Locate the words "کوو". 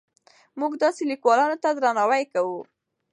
2.33-2.59